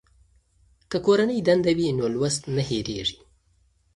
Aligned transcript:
که 0.89 0.97
کورنۍ 1.05 1.37
دنده 1.47 1.71
وي 1.77 1.87
نو 1.97 2.05
لوست 2.13 2.41
نه 2.55 2.63
هېریږي. 2.69 3.19